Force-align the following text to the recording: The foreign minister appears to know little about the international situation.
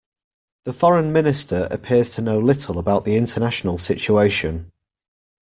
The 0.65 0.73
foreign 0.73 1.13
minister 1.13 1.67
appears 1.69 2.15
to 2.15 2.23
know 2.23 2.39
little 2.39 2.79
about 2.79 3.05
the 3.05 3.15
international 3.17 3.77
situation. 3.77 4.71